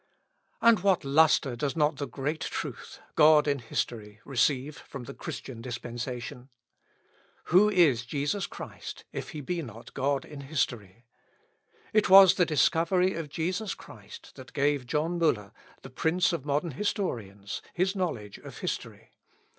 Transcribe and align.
And 0.61 0.79
what 0.79 1.05
lustre 1.05 1.55
does 1.55 1.75
not 1.75 1.97
the 1.97 2.07
great 2.07 2.39
truth 2.41 2.99
God 3.13 3.47
in 3.47 3.59
History 3.59 4.19
receive 4.25 4.75
from 4.77 5.03
the 5.03 5.13
Christian 5.13 5.61
Dispensation? 5.61 6.49
Who 7.53 7.69
is 7.69 8.03
Jesus 8.03 8.47
Christ, 8.47 9.05
if 9.11 9.29
he 9.29 9.41
be 9.41 9.61
not 9.61 9.93
God 9.93 10.25
in 10.25 10.41
History? 10.41 11.05
It 11.93 12.09
was 12.09 12.33
the 12.33 12.47
discovery 12.47 13.13
of 13.13 13.29
Jesus 13.29 13.75
Christ 13.75 14.33
that 14.37 14.53
gave 14.53 14.87
John 14.87 15.19
Müller, 15.19 15.51
the 15.83 15.91
prince 15.91 16.33
of 16.33 16.45
modern 16.47 16.71
historians, 16.71 17.61
his 17.71 17.95
knowledge 17.95 18.39
of 18.39 18.57
history. 18.57 19.11